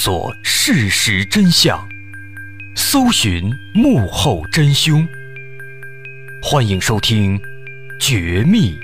[0.00, 1.84] 索事实真相，
[2.76, 5.04] 搜寻幕后真凶。
[6.40, 7.36] 欢迎收听
[8.00, 8.78] 《绝密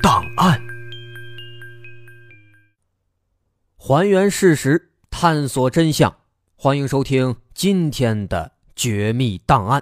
[0.00, 0.60] 档案》，
[3.76, 6.18] 还原事实，探索真相。
[6.54, 9.80] 欢迎收听今天的《绝密档案》。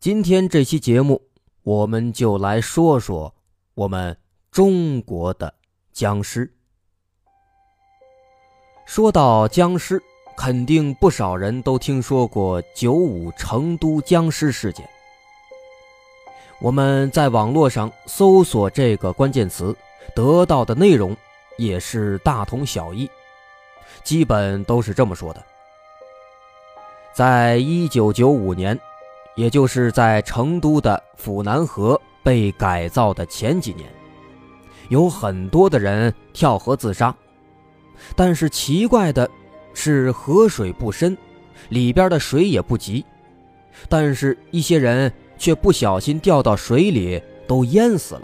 [0.00, 1.28] 今天这期节目，
[1.62, 3.36] 我们就来说说
[3.74, 4.18] 我们
[4.50, 5.54] 中国的
[5.92, 6.57] 僵尸。
[8.88, 10.02] 说到僵尸，
[10.34, 14.88] 肯定不少人都听说过九五成都僵尸事件。
[16.58, 19.76] 我们在网络上搜索这个关键词，
[20.16, 21.14] 得到的内容
[21.58, 23.08] 也是大同小异，
[24.04, 25.44] 基本都是这么说的：
[27.12, 28.76] 在一九九五年，
[29.36, 33.86] 也就是在成都的府南河被改造的前几年，
[34.88, 37.14] 有很多的人跳河自杀。
[38.16, 39.28] 但是奇怪的
[39.74, 41.16] 是，河水不深，
[41.68, 43.04] 里边的水也不急，
[43.88, 48.22] 但是一些人却不小心掉到水里，都淹死了。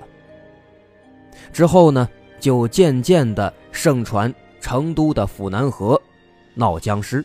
[1.52, 2.08] 之后呢，
[2.41, 6.00] 就渐渐的盛传成都的府南河
[6.55, 7.25] 闹僵尸。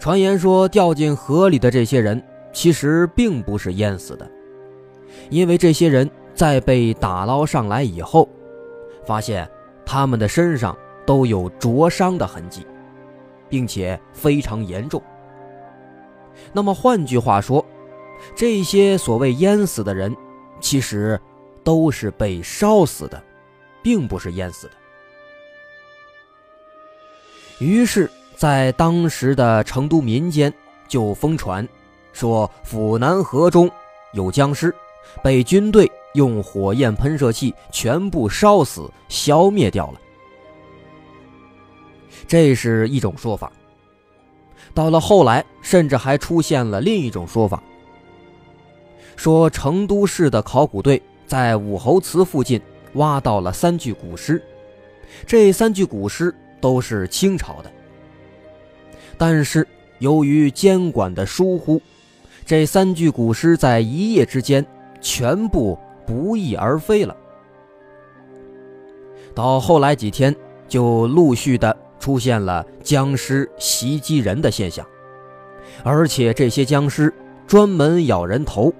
[0.00, 2.22] 传言说，掉进河里的这些人
[2.52, 4.28] 其实并不是淹死的，
[5.30, 8.28] 因为这些人在被打捞上来以后，
[9.04, 9.48] 发现。
[9.90, 12.66] 他们的身上都有灼伤的痕迹，
[13.48, 15.02] 并且非常严重。
[16.52, 17.64] 那么换句话说，
[18.36, 20.14] 这些所谓淹死的人，
[20.60, 21.18] 其实
[21.64, 23.22] 都是被烧死的，
[23.82, 24.72] 并不是淹死的。
[27.58, 30.52] 于是，在当时的成都民间
[30.86, 31.66] 就疯传，
[32.12, 33.70] 说府南河中
[34.12, 34.74] 有僵尸，
[35.22, 35.90] 被军队。
[36.14, 40.00] 用火焰喷射器全部烧死、消灭掉了，
[42.26, 43.52] 这是一种说法。
[44.74, 47.62] 到了后来，甚至还出现了另一种说法，
[49.16, 52.60] 说成都市的考古队在武侯祠附近
[52.94, 54.42] 挖到了三具古尸，
[55.26, 57.70] 这三具古尸都是清朝的，
[59.16, 59.66] 但是
[59.98, 61.80] 由于监管的疏忽，
[62.46, 64.64] 这三具古尸在一夜之间
[65.00, 65.78] 全部。
[66.08, 67.14] 不翼而飞了。
[69.34, 70.34] 到后来几天，
[70.66, 74.86] 就陆续的出现了僵尸袭击人的现象，
[75.84, 77.12] 而且这些僵尸
[77.46, 78.72] 专门咬人头，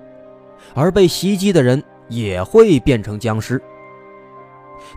[0.74, 3.60] 而被袭击的人也会变成僵尸。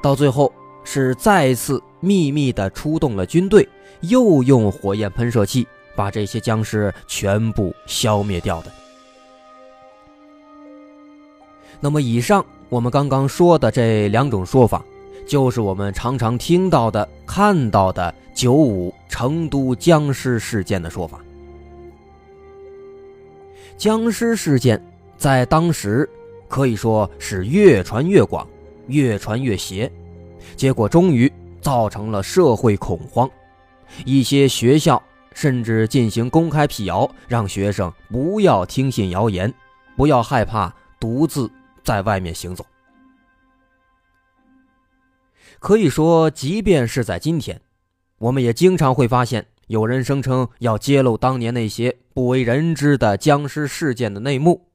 [0.01, 0.51] 到最后
[0.85, 3.67] 是再次秘密的出动了军队，
[3.99, 5.67] 又用火焰喷射器
[5.97, 8.71] 把这些僵尸全部消灭掉的。
[11.83, 14.85] 那么，以上我们刚刚说的这两种说法，
[15.25, 21.19] 就是我们常常听到的、看到的九五成都僵尸事件的说法。
[23.77, 24.79] 僵尸事件
[25.17, 26.07] 在当时
[26.47, 28.47] 可以说是越传越广，
[28.85, 29.91] 越传越邪，
[30.55, 31.31] 结果终于
[31.61, 33.27] 造成了社会恐慌，
[34.05, 35.01] 一些学校
[35.33, 39.51] 甚至进行公开辟谣，让学生不要听信谣言，
[39.97, 41.49] 不要害怕独自。
[41.83, 42.65] 在外面行走，
[45.59, 47.61] 可以说，即便是在今天，
[48.17, 54.69] 我们也经常会发现有人声称要揭露当年那些不为人知的僵尸事件的内幕，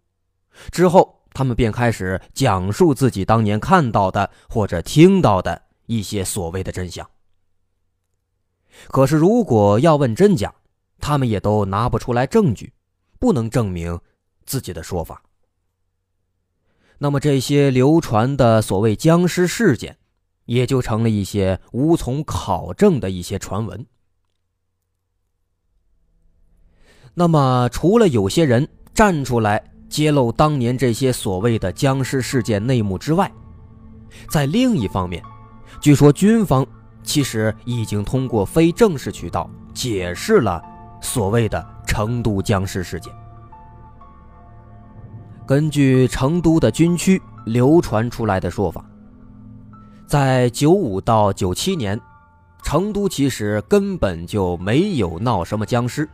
[0.70, 7.08] 之后他们便开始讲述自己当年看到的或者听到的一些所谓的真相。
[8.88, 10.54] 可是，如果要问真假，
[10.98, 12.72] 他们也都拿不出来证据，
[13.18, 14.00] 不能证明
[14.44, 15.22] 自己的说法。
[16.98, 19.98] 那么这些流传的所谓僵尸事件，
[20.46, 23.86] 也就成了一些无从考证的一些传闻。
[27.14, 33.30] 那么，除了有些人站出来揭露当年这些所谓的僵尸事件内幕之外，
[34.28, 35.22] 在另一方面，
[35.80, 36.66] 据说军方
[37.02, 40.62] 其实已经通过非正式渠道解释了
[41.02, 43.12] 所谓的成都僵尸事件。
[45.46, 48.84] 根据成都的军区流传出来的说法，
[50.04, 52.00] 在九五到九七年，
[52.64, 56.08] 成都其实根本就没有闹什么僵尸，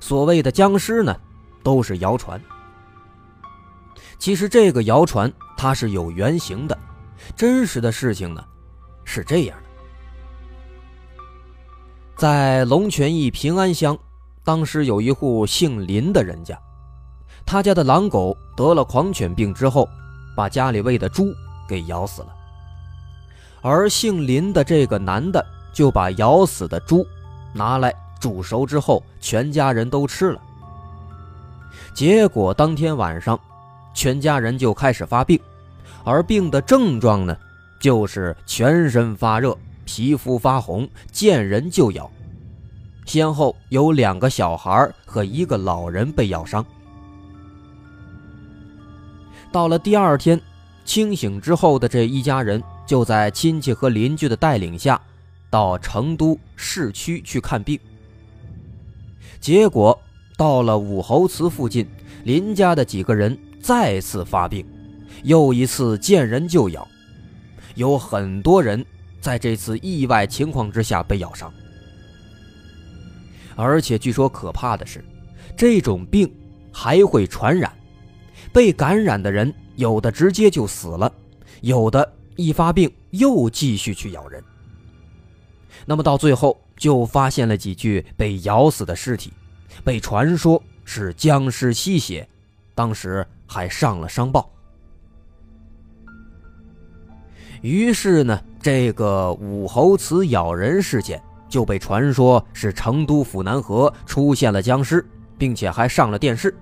[0.00, 1.16] 所谓的僵尸呢，
[1.62, 2.42] 都是谣传。
[4.18, 6.76] 其实这个谣传它是有原型的，
[7.36, 8.44] 真实的事情呢，
[9.04, 9.68] 是这样的：
[12.16, 13.96] 在龙泉驿平安乡，
[14.42, 16.60] 当时有一户姓林的人家。
[17.44, 19.88] 他家的狼狗得了狂犬病之后，
[20.36, 21.32] 把家里喂的猪
[21.68, 22.28] 给咬死了。
[23.62, 27.06] 而姓林的这个男的就把咬死的猪
[27.52, 30.40] 拿来煮熟之后，全家人都吃了。
[31.92, 33.38] 结果当天晚上，
[33.92, 35.38] 全家人就开始发病，
[36.04, 37.36] 而病的症状呢，
[37.80, 42.08] 就是全身发热、皮肤发红、见人就咬。
[43.04, 46.64] 先后有两个小孩和一个老人被咬伤。
[49.52, 50.40] 到了第二天，
[50.84, 55.00] 清醒之后的这一家人就在亲戚和邻居的带领下，
[55.50, 57.78] 到成都市区去看病。
[59.40, 59.98] 结果
[60.36, 61.86] 到了武侯祠附近，
[62.24, 64.64] 林家的几个人再次发病，
[65.24, 66.86] 又一次见人就咬，
[67.74, 68.84] 有很多人
[69.20, 71.52] 在这次意外情况之下被咬伤。
[73.56, 75.04] 而且据说可怕的是，
[75.56, 76.32] 这种病
[76.72, 77.72] 还会传染。
[78.52, 81.12] 被感染的人，有的直接就死了，
[81.60, 84.42] 有的一发病又继续去咬人。
[85.86, 89.32] 那么到最后就发现了几具被咬死的尸体，
[89.84, 92.28] 被传说是僵尸吸血，
[92.74, 94.50] 当时还上了商报。
[97.62, 105.04] 于是呢，这个武侯祠咬人事件就被传说是成都府南河出现了僵尸，
[105.36, 106.54] 并且还上了电视。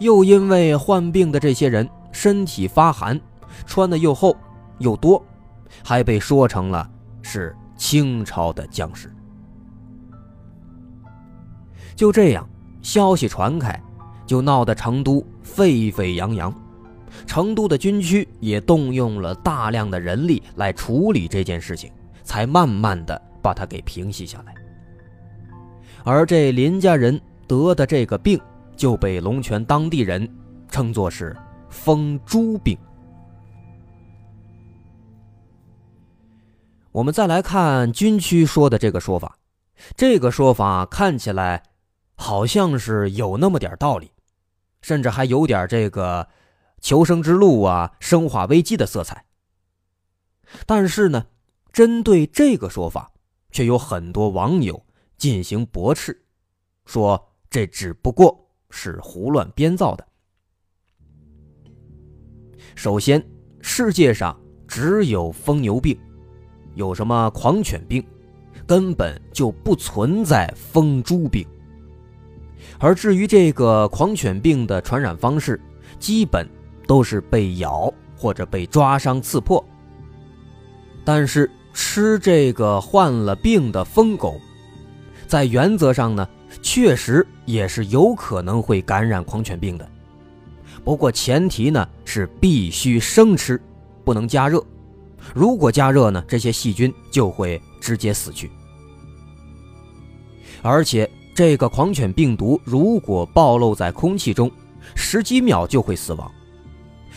[0.00, 3.20] 又因为患病的这些人身体发寒，
[3.66, 4.36] 穿的又厚
[4.78, 5.22] 又多，
[5.84, 6.88] 还被说成了
[7.22, 9.12] 是清朝的将士。
[11.94, 12.48] 就这样，
[12.82, 13.80] 消息传开，
[14.26, 16.52] 就闹得成都沸沸扬扬，
[17.26, 21.90] 成都的军区也动用了大量的人力来处理这件事情，
[22.22, 24.54] 才慢慢的把它给平息下来。
[26.02, 28.40] 而这林家人得的这个病。
[28.76, 30.28] 就被龙泉当地人
[30.68, 31.36] 称作是
[31.70, 32.76] “疯猪病”。
[36.92, 39.36] 我们再来看军区说的这个说法，
[39.96, 41.62] 这个说法看起来
[42.14, 44.12] 好像是有那么点道理，
[44.80, 46.28] 甚至还有点这个
[46.80, 49.24] 求生之路啊、生化危机的色彩。
[50.66, 51.26] 但是呢，
[51.72, 53.10] 针对这个说法，
[53.50, 54.86] 却有很多网友
[55.18, 56.24] 进行驳斥，
[56.86, 58.43] 说这只不过。
[58.76, 60.04] 是胡乱编造的。
[62.74, 63.24] 首先，
[63.60, 64.36] 世界上
[64.66, 65.96] 只有疯牛病，
[66.74, 68.04] 有什么狂犬病，
[68.66, 71.46] 根本就不存在疯猪病。
[72.80, 75.58] 而至于这个狂犬病的传染方式，
[76.00, 76.44] 基本
[76.84, 79.64] 都是被咬或者被抓伤刺破。
[81.04, 84.40] 但是吃这个患了病的疯狗，
[85.28, 86.28] 在原则上呢？
[86.62, 89.88] 确实也是有可能会感染狂犬病的，
[90.82, 93.60] 不过前提呢是必须生吃，
[94.04, 94.64] 不能加热。
[95.34, 98.50] 如果加热呢，这些细菌就会直接死去。
[100.62, 104.50] 而且这个狂犬病毒如果暴露在空气中，
[104.94, 106.30] 十几秒就会死亡。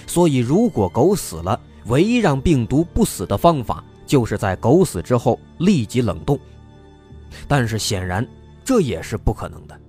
[0.05, 6.37] 所以如果狗死了，唯一让病毒不死的方法，就是在狗死之后立即冷冻。
[7.47, 8.27] 但是显然。
[8.68, 9.80] 这也是不可能的。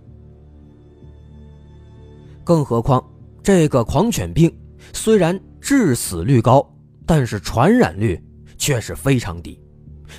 [2.44, 3.04] 更何况，
[3.42, 4.56] 这个狂犬病
[4.92, 6.64] 虽然致死率高，
[7.04, 8.22] 但是传染率
[8.56, 9.60] 却是非常低，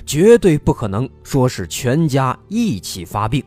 [0.04, 3.42] 绝对不可能说是全家一起发病，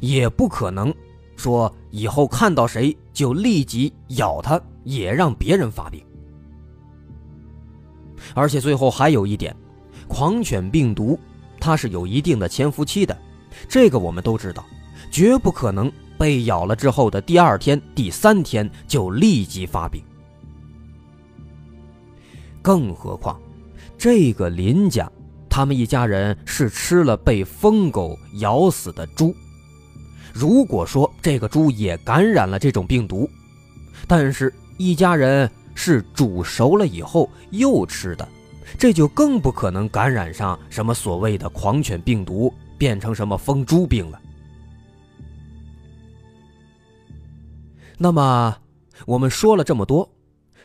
[0.00, 0.92] 也不可能
[1.36, 6.04] 说以后看到谁就立即咬他，也让别人发病。
[8.34, 9.54] 而且最后还有一点，
[10.08, 11.16] 狂犬病毒
[11.60, 13.16] 它是有一定的潜伏期的。
[13.66, 14.64] 这个我们都知道，
[15.10, 20.02] 绝不可能被咬了之后的第二天、第三天就立即发病。
[22.60, 23.40] 更何况，
[23.96, 25.10] 这个林家，
[25.48, 29.34] 他们一家人是吃了被疯狗咬死的猪。
[30.34, 33.28] 如果说这个猪也感染了这种病毒，
[34.06, 38.28] 但是一家人是煮熟了以后又吃的，
[38.76, 42.52] 这就更不可能感染上什么所谓的狂犬病毒。
[42.78, 44.22] 变成什么疯猪病了？
[47.98, 48.56] 那么
[49.06, 50.08] 我们说了这么多，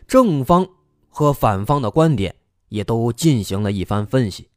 [0.07, 0.67] 正方
[1.09, 2.35] 和反方的观点
[2.69, 4.49] 也都进行了一番分析。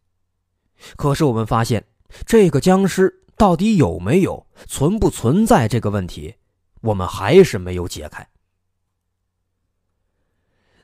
[0.94, 1.86] 可是我们发现，
[2.26, 6.34] 这个僵尸到底有没有、存不存在这个问题，
[6.82, 8.28] 我们还是没有解开。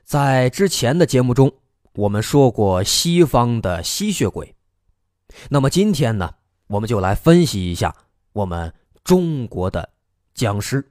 [0.03, 1.53] 在之前的节目中，
[1.93, 4.55] 我们说过西方的吸血鬼，
[5.49, 6.33] 那么今天呢？
[6.73, 7.95] 我们就来分析一下
[8.31, 9.87] 我们中国的
[10.33, 10.83] 僵尸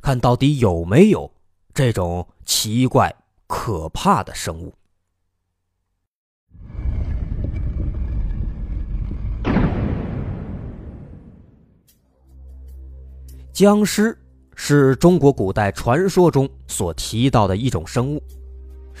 [0.00, 1.28] 看到底有没有
[1.74, 3.12] 这种奇怪
[3.48, 4.72] 可怕的生物。
[13.52, 14.16] 僵尸
[14.54, 18.22] 是中国古代传说中所提到的一种生物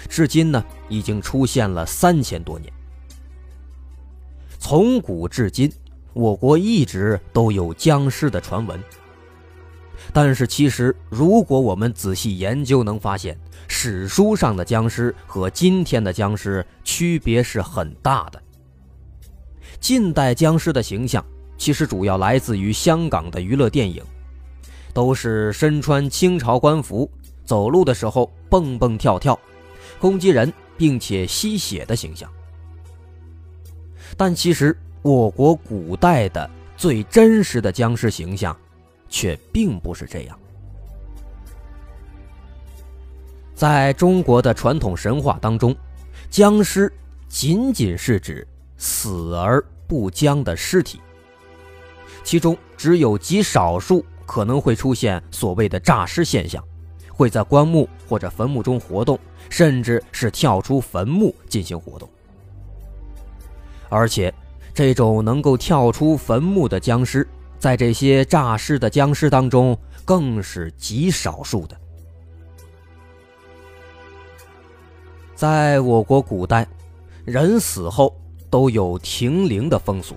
[0.08, 2.72] 至今呢已经出现了三千多年。
[4.58, 5.70] 从古至今
[6.16, 8.82] 我国一直都有僵尸的传闻。
[10.14, 18.42] 但是，其实如果我们仔细研究，能发现史书上的僵尸和今天的僵尸区别是很大的。
[19.78, 21.22] 近代僵尸的形象
[21.58, 24.02] 其实主要来自于香港的娱乐电影，
[24.94, 27.10] 都是身穿清朝官服，
[27.44, 29.38] 走路的时候蹦蹦跳跳，
[29.98, 32.26] 攻击人并且吸血的形象。
[34.16, 34.74] 但其实，
[35.06, 38.56] 我国古代的最真实的僵尸形象，
[39.08, 40.36] 却并不是这样。
[43.54, 45.74] 在中国的传统神话当中，
[46.28, 46.92] 僵尸
[47.28, 48.44] 仅仅是指
[48.78, 51.00] 死而不僵的尸体，
[52.24, 56.60] 其中只有极少数可能会出现所谓的诈尸现象，
[57.12, 59.16] 会在棺木或者坟墓中活动，
[59.48, 62.08] 甚至是跳出坟墓进行活动。
[63.88, 64.34] 而且，
[64.76, 67.26] 这种能够跳出坟墓的僵尸，
[67.58, 71.74] 在这些诈尸的僵尸当中，更是极少数的。
[75.34, 76.68] 在我国古代，
[77.24, 78.14] 人死后
[78.50, 80.14] 都有停灵的风俗。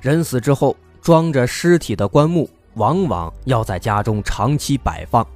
[0.00, 5.26] 人死之后，装着尸体的棺木往往要在家中长期摆放，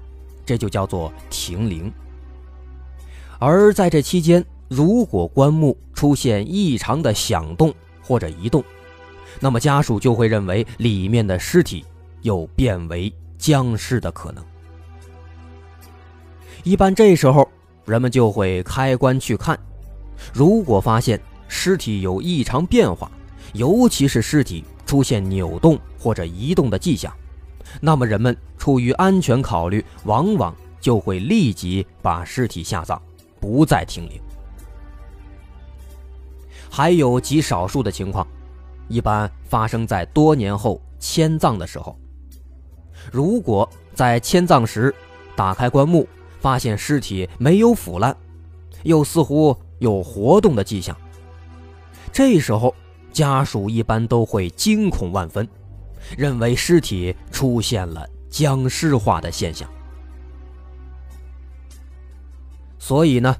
[0.46, 1.92] 这就叫做停灵。
[3.38, 4.42] 而在这期间，
[4.74, 8.64] 如果棺木出现异常的响动或者移动，
[9.38, 11.84] 那么家属就会认为里面的尸体
[12.22, 14.44] 有变为僵尸的可能。
[16.64, 17.48] 一般这时候，
[17.84, 19.56] 人们就会开棺去看，
[20.32, 23.08] 如果发现尸体有异常变化，
[23.52, 27.14] 尤其是尸体出现扭动或者移动的迹象，
[27.80, 33.00] 那么人们出于安全考虑，往往就会立即把尸体下葬，
[33.38, 34.20] 不再停灵。
[36.76, 38.26] 还有极少数的情况，
[38.88, 41.96] 一般发生在多年后迁葬的时候。
[43.12, 44.92] 如果在迁葬时
[45.36, 46.04] 打开棺木，
[46.40, 48.16] 发现尸体没有腐烂，
[48.82, 50.96] 又似乎有活动的迹象，
[52.12, 52.74] 这时候
[53.12, 55.48] 家属一般都会惊恐万分，
[56.18, 59.70] 认为尸体出现了僵尸化的现象。
[62.80, 63.36] 所以呢？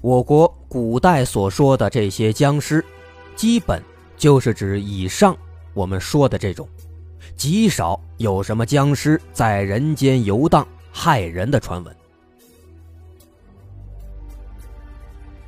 [0.00, 2.84] 我国古代所说的这些僵尸，
[3.34, 3.82] 基本
[4.16, 5.36] 就是指以上
[5.74, 6.68] 我们说的这种，
[7.34, 11.96] 极少有什么僵尸在人间游荡害人的传闻。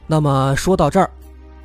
[0.09, 1.09] 那么说到这儿，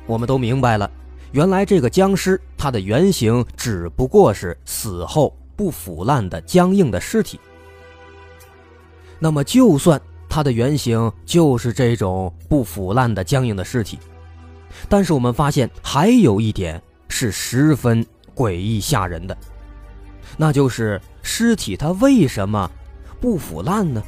[0.06, 0.88] 我们都明白了，
[1.32, 7.40] 原来这个僵尸它的原型只不过是死后不腐烂的僵硬的尸体。
[9.18, 10.00] 那么就算。
[10.28, 13.98] 它的原型就是这种不腐烂的僵硬的尸体，
[14.88, 18.04] 但是我们发现还有一点是十分
[18.34, 19.36] 诡异吓人的，
[20.36, 22.70] 那就是尸体它为什么
[23.20, 24.02] 不腐烂呢？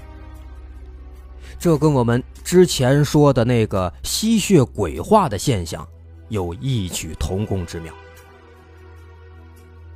[1.59, 5.87] 这跟我们之前说的那个吸血鬼化的现象
[6.29, 7.93] 有异曲同工之妙。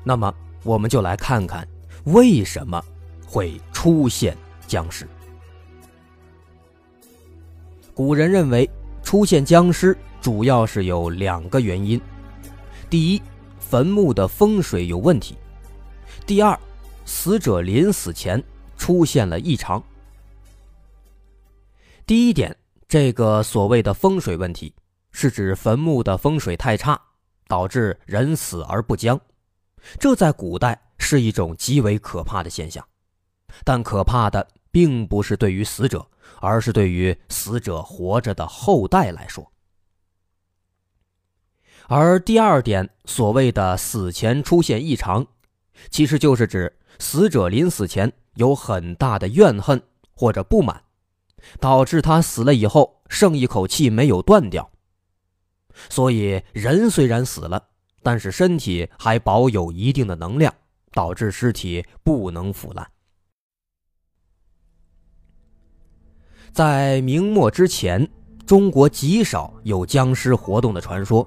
[0.03, 1.67] 那么我们就来看看
[2.05, 2.83] 为什么
[3.25, 5.09] 会出现僵尸。
[7.95, 8.69] 古人认为，
[9.05, 12.01] 出现僵尸主要是有两个原因：
[12.91, 13.23] 第一，
[13.61, 15.37] 坟墓的风水有问题；
[16.27, 16.59] 第二，
[17.05, 18.43] 死者临死前
[18.77, 19.81] 出现了异常。
[22.05, 22.55] 第一点，
[22.89, 24.75] 这个所谓的风水问题，
[25.13, 27.01] 是指坟墓的风水太差，
[27.47, 29.19] 导致人死而不僵。
[30.01, 32.85] 这在古代是一种极为可怕的现象，
[33.65, 36.05] 但可怕的并不是对于死者。
[36.45, 39.51] 而是对于死者活着的后代来说，
[41.89, 45.27] 而第二点所谓的死前出现异常，
[45.91, 49.83] 其实就是指死者临死前有很大的怨恨
[50.15, 50.83] 或者不满，
[51.61, 54.71] 导致他死了以后剩一口气没有断掉。
[55.91, 57.71] 所以人虽然死了，
[58.03, 60.55] 但是身体还保有一定的能量，
[60.93, 62.89] 导致尸体不能腐烂。
[66.55, 68.09] 在明末之前，
[68.47, 71.27] 中国极少有僵尸活动的传说，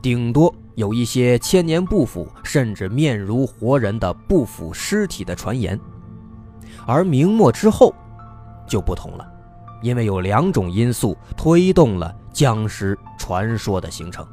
[0.00, 5.76] 顶多有一些千年不腐甚至面如活人的不腐尸体的传言。
[6.86, 7.92] 而明末之后，
[8.64, 9.28] 就不同了，
[9.82, 14.24] 因为有两种因素推动了僵尸传说的形成。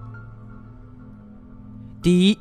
[2.03, 2.37] 第一，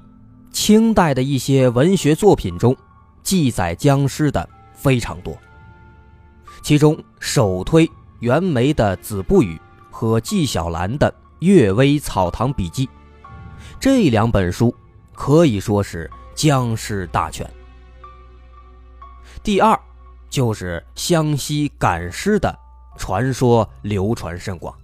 [0.52, 2.76] 清代的一些文学作品中，
[3.22, 5.34] 记载僵尸的非常多，
[6.68, 9.56] 其中首推袁枚的《子不语》
[9.90, 12.86] 和纪晓岚的《阅微草堂笔记》，
[13.80, 14.74] 这两本书
[15.14, 17.50] 可以说是僵尸大全。
[19.42, 19.80] 第二，
[20.28, 22.54] 就是湘西赶尸的
[22.98, 24.74] 传说流传甚广。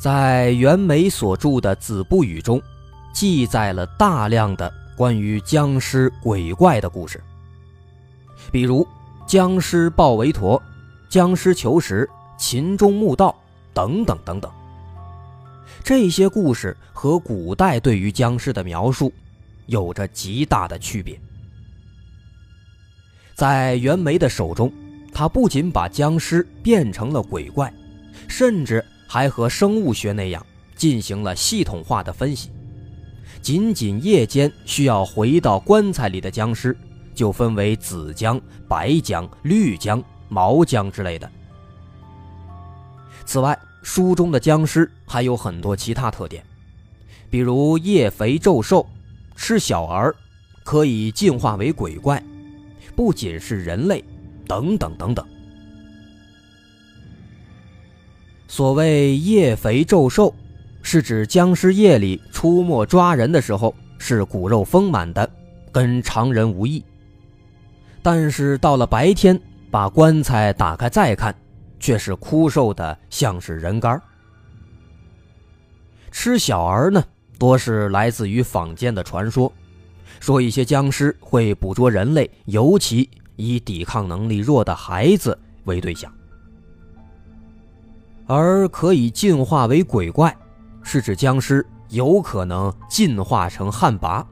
[0.00, 2.60] 在袁枚所著的《子不语》中，
[3.14, 7.22] 记载了大量的关于僵尸鬼怪的故事，
[8.52, 8.86] 比如
[9.26, 10.62] 僵尸抱韦陀、
[11.08, 13.34] 僵尸求食、秦中墓道
[13.74, 14.48] 等等等等。
[15.82, 19.12] 这些故事和古代对于僵尸的描述
[19.66, 21.20] 有着极大的区别。
[23.34, 24.72] 在袁枚的手中，
[25.12, 27.74] 他不仅把僵尸变成了鬼怪，
[28.28, 28.84] 甚至。
[29.12, 32.50] 还和生物学那样进行了系统化的分析。
[33.42, 36.74] 仅仅夜间需要回到棺材里的僵尸，
[37.14, 41.30] 就分为紫僵、白僵、绿僵、毛僵之类的。
[43.24, 46.44] 此外，书中的僵尸还有很多其他特点，
[47.30, 48.86] 比如夜肥昼瘦、
[49.36, 50.14] 吃小儿、
[50.64, 52.22] 可以进化为鬼怪、
[52.94, 54.04] 不仅是人类，
[54.46, 55.26] 等等等等。
[58.48, 60.34] 所谓夜肥昼瘦，
[60.82, 65.28] 是指僵尸夜里出没抓人的时候是骨肉丰满的，
[65.70, 66.84] 跟常人无异。
[68.02, 69.40] 但是到了白天，
[69.70, 71.34] 把棺材打开再看，
[71.78, 74.00] 却是枯瘦的，像是人干。
[76.10, 77.02] 吃小儿呢，
[77.38, 79.50] 多是来自于坊间的传说，
[80.20, 86.12] 说一些僵尸会捕捉人类，尤其以抵抗能力弱的孩子为对象。
[88.26, 90.36] 而可以进化为鬼怪，
[90.82, 94.24] 是指僵尸有可能进化成旱魃，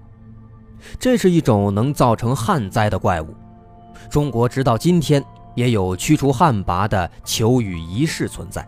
[0.98, 3.34] 这是一种能造成旱灾的怪物。
[4.08, 5.22] 中国直到今天
[5.54, 8.66] 也有驱除旱魃的求雨仪式存在。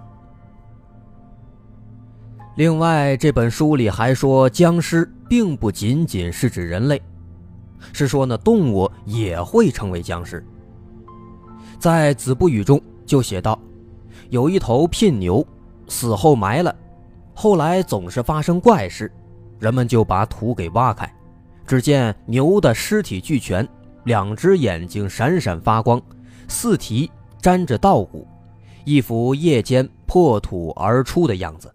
[2.57, 7.01] 另外，这本书里还说，僵尸并不仅仅是指人类，
[7.93, 10.45] 是说呢，动物也会成为僵尸。
[11.79, 13.59] 在《子不语》中就写道。
[14.29, 15.47] 有一头聘牛，
[15.89, 16.75] 死后埋了，
[17.35, 19.13] 后来总是发生怪事，
[19.59, 21.11] 人们就把土给挖开，
[21.67, 23.67] 只见牛的尸体俱全，
[24.05, 26.01] 两只眼睛闪闪发光，
[26.49, 27.11] 四蹄
[27.41, 28.27] 沾着稻谷，
[28.85, 31.75] 一副夜间破土而出的样子。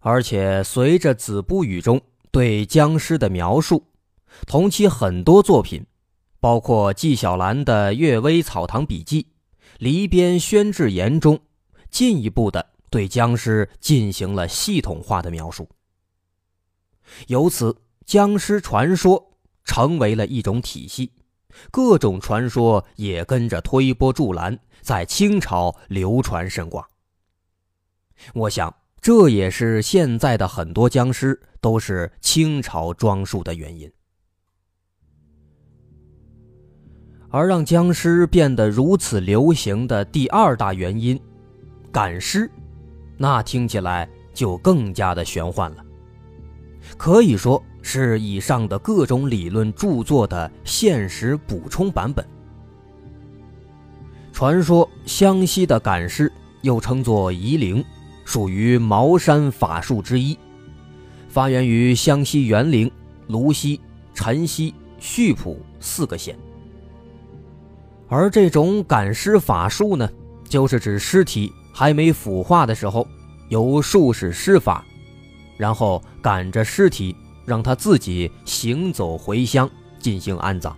[0.00, 3.84] 而且随着《子不语》中对僵尸的描述，
[4.46, 5.84] 同期很多作品，
[6.40, 9.22] 包括纪晓岚的《阅微草堂笔记》。
[9.78, 11.38] 离边宣志言中，
[11.88, 15.68] 进一步的对僵尸进行了系统化的描述。
[17.28, 19.27] 由此，僵尸传说
[19.68, 21.12] 成为了一种体系，
[21.70, 26.82] 各种传说也跟着推波助澜，在清朝流传甚广。
[28.32, 33.92] 我想，这也是现在的很多僵尸都是清朝装束的原因。
[37.30, 41.20] 而让僵尸变得如此流行的第二大原因，
[41.92, 42.50] 赶尸，
[43.18, 45.84] 那听起来就更加的玄幻了。
[46.96, 52.26] 可以说是以上的各种理论著作的现实补充版本。
[54.32, 57.84] 传说湘西的赶尸又称作夷陵，
[58.24, 60.38] 属于茅山法术之一，
[61.28, 62.90] 发源于湘西沅陵、
[63.26, 63.80] 泸溪、
[64.14, 66.36] 辰溪、溆浦四个县。
[68.08, 70.08] 而这种赶尸法术呢，
[70.48, 73.06] 就是指尸体还没腐化的时候，
[73.48, 74.84] 由术士施法，
[75.58, 79.68] 然后赶着尸体，让他自己行走回乡
[79.98, 80.74] 进行安葬。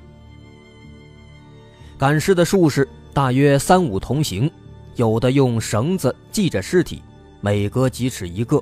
[1.96, 4.50] 赶尸的术士大约三五同行，
[4.96, 7.02] 有的用绳子系着尸体，
[7.42, 8.60] 每隔几尺一个，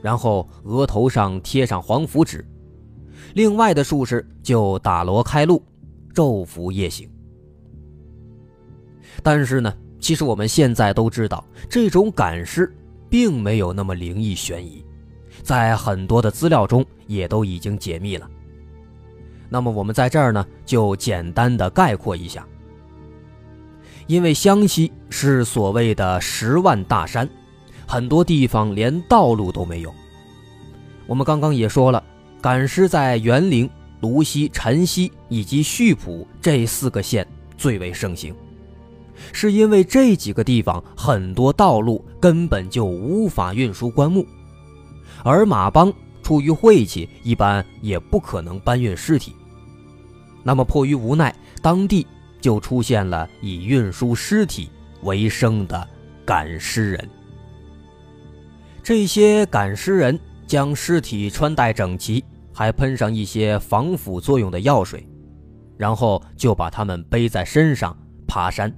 [0.00, 2.38] 然后额头上贴上黄符纸；
[3.34, 5.60] 另外的术士就打锣开路，
[6.14, 7.10] 昼伏夜行。
[9.22, 12.72] 但是呢，其实我们现在都知道，这种赶尸
[13.08, 14.84] 并没有那么灵异悬疑，
[15.42, 18.28] 在很多的资料中也都已经解密了。
[19.48, 22.46] 那么我们在这儿呢，就简单的概括一下。
[24.06, 27.28] 因为湘西是所谓的十万大山，
[27.86, 29.94] 很多地方连道路都没有。
[31.06, 32.02] 我们刚刚也说了，
[32.40, 33.68] 赶尸在沅陵、
[34.00, 37.26] 泸溪、辰溪以及溆浦这四个县
[37.56, 38.34] 最为盛行。
[39.32, 44.26] 是因为这几个地方很多道路根本就无法运输棺木，
[45.24, 45.92] 而马帮
[46.22, 49.34] 出于晦气，一般也不可能搬运尸体。
[50.42, 52.06] 那么迫于无奈，当地
[52.40, 54.70] 就出现了以运输尸体
[55.02, 55.88] 为生的
[56.24, 57.08] 赶尸人。
[58.82, 65.06] 这些赶尸人将尸体穿戴整齐，还喷上一些防腐作用的药水，
[65.76, 67.96] 然后就把他们背在身上
[68.26, 68.74] 爬山。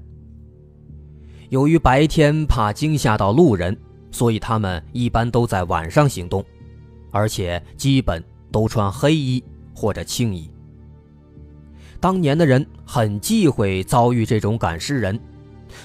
[1.50, 3.78] 由于白天怕惊吓到路人，
[4.12, 6.44] 所以他们一般都在晚上行动，
[7.10, 8.22] 而且基本
[8.52, 9.42] 都穿黑衣
[9.74, 10.48] 或者青衣。
[11.98, 15.18] 当年的人很忌讳遭遇这种赶尸人，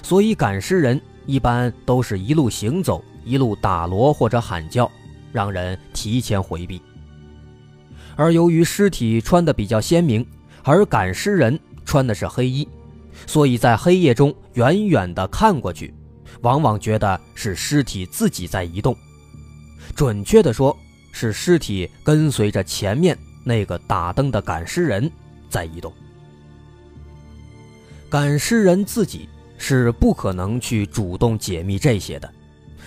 [0.02, 4.90] 所以赶尸人一般都是一路行走，一路打锣或者喊叫，
[5.32, 6.80] 让人提前回避。
[8.14, 10.26] 而由于尸体穿的比较鲜明，
[10.64, 12.68] 而赶尸人穿的是黑衣。
[13.26, 15.92] 所以在黑夜中远远的看过去，
[16.42, 18.96] 往往觉得是尸体自己在移动。
[19.94, 20.76] 准确地说，
[21.12, 25.10] 是尸体跟随着前面那个打灯的赶尸人
[25.48, 25.92] 在移动。
[28.10, 32.32] 赶尸人自己是不可能去主动解密这些的，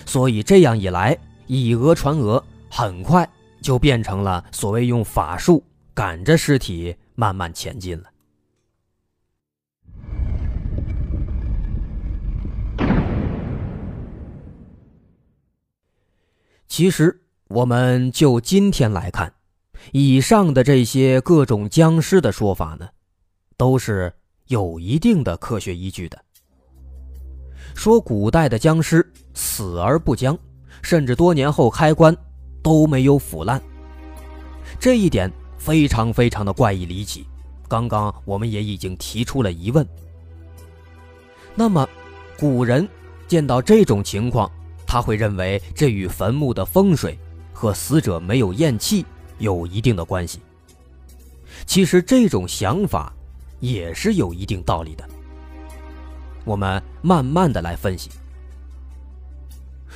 [0.06, 3.28] 所以这样一来，以讹传讹，很快
[3.62, 8.11] 就变成了所谓用法术赶着尸体慢慢前进了。
[16.82, 19.32] 其实，我们就今天来看，
[19.92, 22.90] 以上的这些各种僵尸的说法呢，
[23.56, 24.12] 都是
[24.48, 26.20] 有一定的科学依据的。
[27.76, 30.36] 说古代的僵尸死而不僵，
[30.82, 32.18] 甚至多年后开棺
[32.64, 33.62] 都没有腐烂，
[34.80, 37.28] 这一点非常非常的怪异离奇。
[37.68, 39.88] 刚刚我们也已经提出了疑问。
[41.54, 41.88] 那么，
[42.40, 42.90] 古人
[43.28, 44.52] 见到这种情况？
[44.92, 47.18] 他会认为这与坟墓的风水
[47.54, 49.06] 和死者没有咽气
[49.38, 50.42] 有一定的关系。
[51.66, 53.14] 其实这种想法
[53.62, 55.10] 也是有一定道理的。
[56.44, 58.10] 我们慢慢的来分析。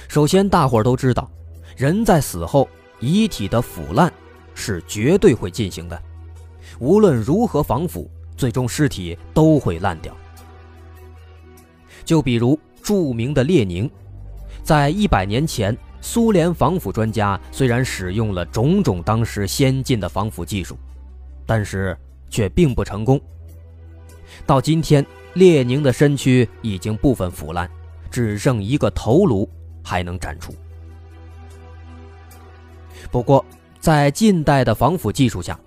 [0.08, 1.30] 首先，大伙儿都知道，
[1.76, 2.66] 人在死后
[3.02, 4.10] 遗体的腐烂
[4.54, 6.02] 是绝对会进行的，
[6.80, 10.16] 无论如何防腐，最终尸体都会烂掉。
[12.06, 13.92] 就比如著名的列宁。
[14.66, 20.76] 在一百年前，苏联防腐专家虽然使用了种种当时先进的防腐技术，
[21.46, 21.96] 但是
[22.32, 23.22] 却并不成功。
[24.44, 27.70] 到今天，列宁的身躯已经部分腐烂，
[28.10, 29.48] 只剩一个头颅
[29.84, 30.52] 还能展出。
[33.12, 33.46] 不过，
[33.80, 35.60] 在近代的防腐技术下，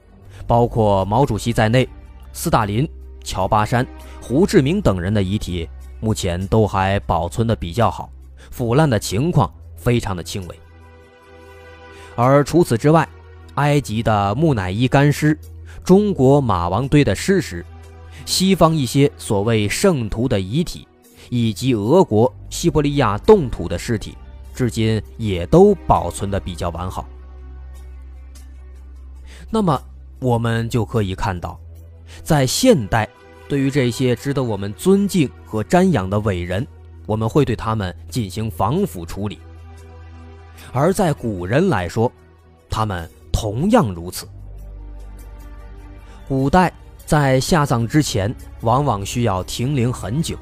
[0.45, 1.89] 包括毛主席在内，
[2.33, 2.87] 斯大林、
[3.23, 3.87] 乔巴山、
[4.21, 5.69] 胡志明等人的遗体，
[6.01, 8.11] 目前都还保存的比较好。
[8.51, 10.61] 腐烂的情况非常的轻微，
[12.17, 13.09] 而除此之外，
[13.55, 15.39] 埃及的木乃伊干尸、
[15.85, 17.65] 中国马王堆的尸石、
[18.25, 20.87] 西方一些所谓圣徒的遗体，
[21.31, 24.17] 以及俄国西伯利亚冻土的尸体，
[24.55, 27.09] 至今也都保存的比较完好。
[29.51, 29.81] 那么，
[30.21, 31.59] 我们就可以看到，
[32.23, 33.09] 在现代，
[33.49, 36.67] 对于这些值得我们尊敬和瞻仰的伟人。
[37.09, 39.39] 我们会对他们进行防腐处理，
[40.75, 42.13] 而在古人来说，
[42.69, 44.29] 他们同样如此。
[46.29, 46.71] 古代
[47.07, 50.37] 在下葬之前，往往需要停灵很久，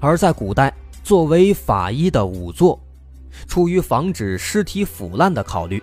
[0.00, 0.72] 而在古代，
[1.04, 2.80] 作为法医的仵作，
[3.46, 5.82] 出于防止尸体腐烂的考虑，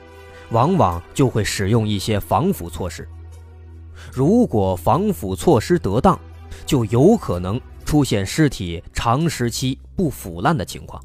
[0.49, 3.07] 往往就会使用一些防腐措施。
[4.11, 6.19] 如果防腐措施得当，
[6.65, 7.61] 就有可能。
[7.87, 11.01] 出现尸体长时期不腐烂的情况，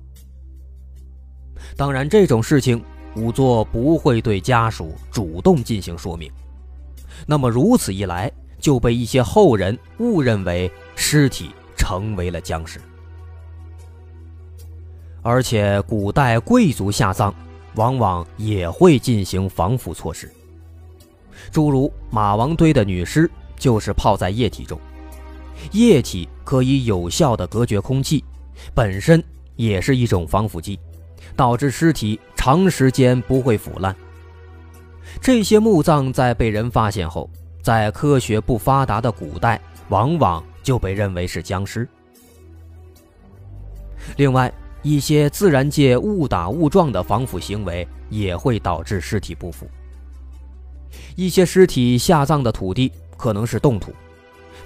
[1.76, 2.82] 当然这种事情
[3.14, 6.28] 仵作不会对家属主动进行说明，
[7.24, 12.80] 那么如此一来就被一些后人误认为尸体成为了僵尸，
[15.22, 17.32] 而且古代贵族下葬
[17.76, 20.28] 往往也会进行防腐措施，
[21.52, 24.76] 诸如马王堆的女尸就是泡在液体中。
[25.70, 28.24] 液体可以有效的隔绝空气，
[28.74, 29.22] 本身
[29.56, 30.78] 也是一种防腐剂，
[31.36, 33.94] 导致尸体长时间不会腐烂。
[35.20, 37.30] 这些墓葬在被人发现后，
[37.62, 41.88] 在科学不发达的古代，往往就被认为是僵尸。
[44.16, 49.68] 另外，一些自然界误打误撞的防腐行为也会导致尸体不腐。
[51.14, 53.92] 一些尸体下葬的土地可能是冻土。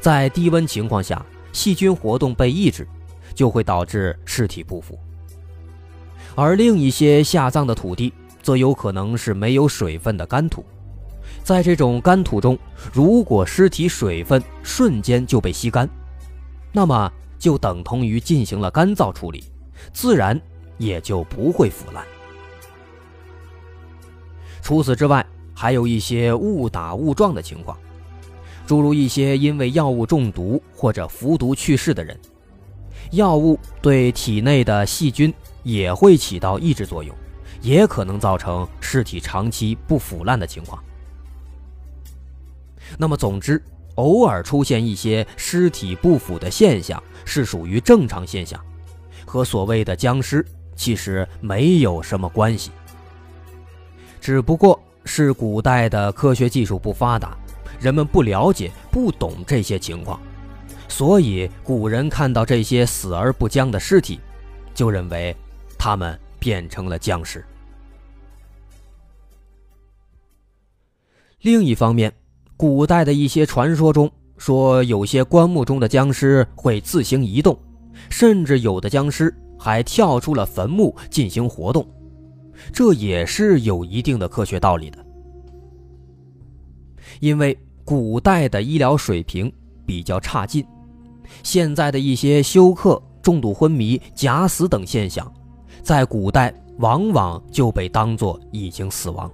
[0.06, 1.20] 在低温情况下，
[1.52, 2.86] 细菌活动被抑制，
[3.34, 4.96] 就会导致尸体不腐。
[6.36, 10.64] 而另一些下葬的土地则有可能是没有水分的干土。
[11.42, 12.56] 在这种干土中，
[12.92, 15.90] 如果尸体水分瞬间就被吸干，
[16.70, 19.42] 那么就等同于进行了干燥处理，
[19.92, 20.40] 自然
[20.78, 22.04] 也就不会腐烂。
[24.62, 27.76] 除此之外，还有一些误打误撞的情况，
[28.66, 32.18] 诸如一些因为药物中毒或者服毒去世的人，
[33.12, 37.14] 药物对体内的细菌也会起到抑制作用，
[37.62, 40.82] 也可能造成尸体长期不腐烂的情况。
[42.98, 43.62] 那么，总之，
[43.94, 48.60] 偶尔出现一些尸体不腐的现象是属于正常现象，
[49.24, 52.70] 和所谓的僵尸其实没有什么关系。
[54.20, 57.36] 只不过是古代的科学技术不发达，
[57.80, 60.20] 人们不了解、不懂这些情况，
[60.88, 64.18] 所以古人看到这些死而不僵的尸体，
[64.74, 65.34] 就认为
[65.78, 67.44] 他们变成了僵尸。
[71.42, 72.12] 另一方面，
[72.56, 77.56] 古代的一些传说中说，有些棺木中的僵尸会自行移动，
[78.10, 81.86] 甚至有的僵尸还跳出了坟墓进行活动，
[82.72, 85.04] 这也是有一定的科学道理的。
[87.20, 87.56] 因为
[87.86, 89.50] 古代的医疗水平
[89.86, 90.66] 比较差劲，
[91.44, 95.32] 现在的一些休克、重度昏迷、假死等现象，
[95.84, 99.30] 在古代往往就被当作已经死亡。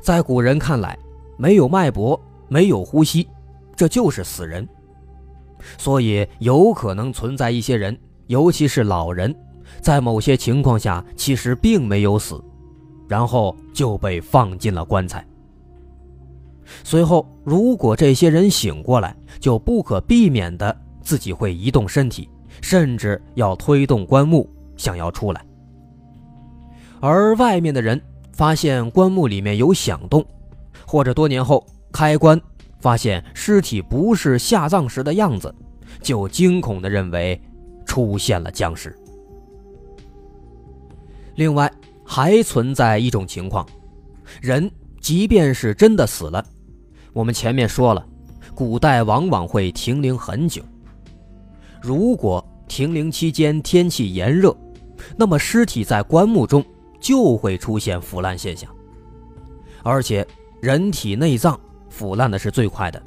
[0.00, 0.98] 在古人看来，
[1.36, 3.28] 没有脉搏，没有呼吸，
[3.76, 4.68] 这就是死人。
[5.76, 9.32] 所以有可能存在一些人，尤其是老人，
[9.80, 12.42] 在某些情况下其实并没有死，
[13.06, 15.24] 然后就被放进了棺材。
[16.84, 22.28] 随后，如果这些人醒过来，就不可避免的自己会移动身体，
[22.60, 25.44] 甚至要推动棺木想要出来。
[27.00, 28.00] 而外面的人
[28.32, 30.24] 发现棺木里面有响动。
[30.86, 32.40] 或者多年后开棺
[32.80, 35.54] 发现尸体不是下葬时的样子，
[36.00, 37.38] 就惊恐的认为
[37.84, 38.96] 出现了僵尸。
[41.34, 41.70] 另外
[42.06, 43.66] 还存在一种情况，
[44.40, 46.42] 人即便是真的死了，
[47.12, 48.06] 我们前面说了，
[48.54, 50.62] 古代往往会停灵很久。
[51.80, 54.56] 如果停灵期间天气炎热，
[55.16, 56.64] 那么尸体在棺木中
[57.00, 58.68] 就会出现腐烂现象，
[59.82, 60.26] 而且。
[60.60, 61.56] 人体内脏
[61.88, 63.00] 腐烂的是最快的，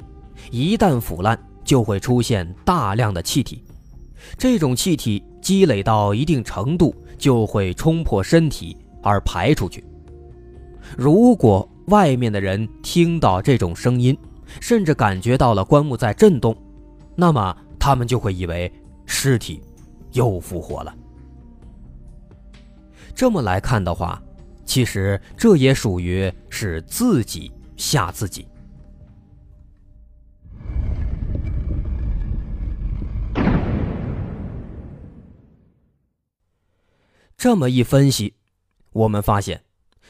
[0.50, 3.62] 一旦腐烂就会出现大量的气体，
[4.38, 9.84] 这种气体积累到一定程度就会冲破身体而排出去。
[10.96, 14.16] 如果外面的人听到这种声音，
[14.60, 16.56] 甚至感觉到了棺木在震动，
[17.16, 18.72] 那么他们就会以为
[19.06, 19.62] 尸体
[20.12, 20.94] 又复活了。
[23.14, 24.22] 这么来看的话。
[24.64, 28.46] 其实这也属于是自己吓自己。
[37.36, 38.34] 这么一分析，
[38.92, 39.62] 我们发现，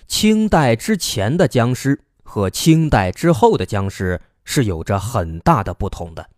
[0.06, 6.28] 清代之前的僵尸和清代之后的僵尸是有着很大的不同的。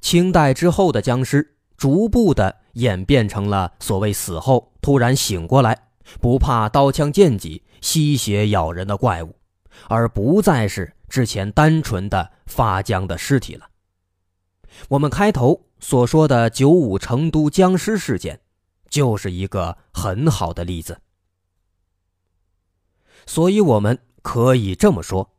[0.00, 5.84] 清代之后的僵尸逐步的演变成了所谓死后突然醒过来。
[6.20, 9.36] 不怕刀枪剑戟、吸血咬人的怪物，
[9.88, 13.66] 而不再是之前单纯的发僵的尸体了。
[14.88, 18.40] 我们开头所说的九五成都僵尸事件，
[18.88, 20.98] 就是一个很好的例子。
[23.28, 25.30] 所以，我们可以这么说：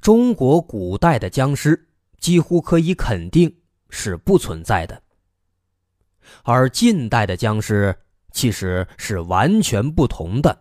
[0.00, 1.86] 中国古代的僵尸
[2.18, 3.54] 几乎可以肯定
[3.90, 5.02] 是不存在的，
[6.44, 7.94] 而近代的僵尸。
[8.30, 10.56] 其实是完全不同的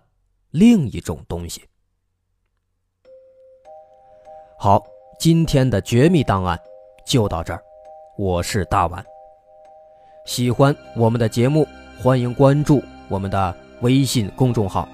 [0.52, 1.62] 另一种东西。
[4.58, 4.84] 好，
[5.20, 6.60] 今天的绝密档案
[7.06, 7.62] 就到这儿，
[8.18, 9.06] 我是大碗。
[10.26, 11.68] 喜欢我们的节目，
[12.02, 14.88] 欢迎关注我们的微信公众号，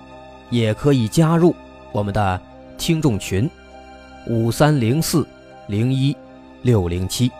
[0.54, 1.56] 也可以加入
[1.92, 2.40] 我们的
[2.78, 3.50] 听众群：
[4.28, 5.28] 五三零四
[5.66, 6.16] 零一
[6.62, 7.32] 六零七。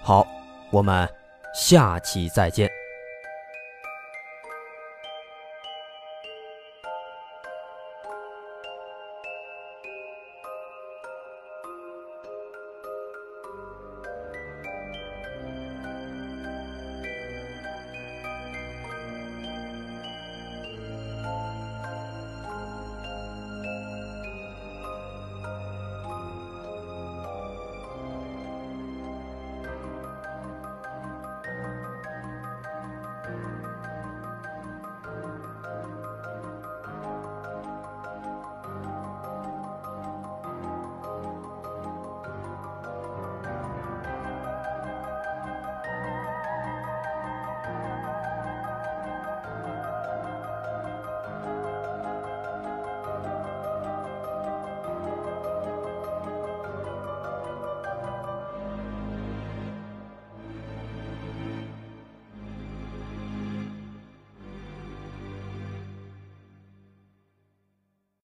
[0.00, 0.24] 好，
[0.70, 1.08] 我们
[1.52, 2.70] 下期再见。